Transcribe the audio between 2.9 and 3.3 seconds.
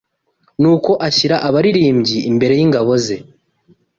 ze